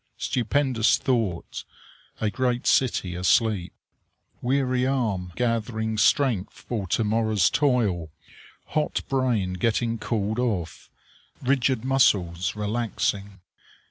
Stupendous 0.17 0.97
thought: 0.97 1.63
a 2.19 2.31
great 2.31 2.65
city 2.65 3.13
asleep! 3.13 3.71
Weary 4.41 4.87
arm 4.87 5.31
gathering 5.35 5.95
strength 5.99 6.53
for 6.55 6.87
to 6.87 7.03
morrow's 7.03 7.51
toil. 7.51 8.09
Hot 8.69 9.03
brain 9.07 9.53
getting 9.53 9.99
cooled 9.99 10.39
off. 10.39 10.89
Rigid 11.43 11.85
muscles 11.85 12.55
relaxing. 12.55 13.41